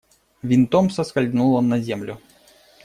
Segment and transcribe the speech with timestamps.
[0.41, 2.19] Винтом соскользнул он на землю.